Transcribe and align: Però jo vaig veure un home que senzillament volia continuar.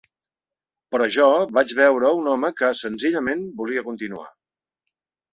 Però 0.93 1.07
jo 1.15 1.25
vaig 1.57 1.73
veure 1.79 2.13
un 2.21 2.29
home 2.31 2.49
que 2.61 2.69
senzillament 2.79 3.43
volia 3.61 3.83
continuar. 3.91 4.25